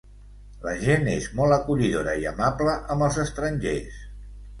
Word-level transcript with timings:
La 0.67 0.71
gent 0.85 1.03
és 1.15 1.27
molt 1.39 1.55
acollidora 1.57 2.15
i 2.23 2.25
amable 2.31 2.73
amb 2.95 3.07
els 3.09 3.21
estrangers. 3.25 4.01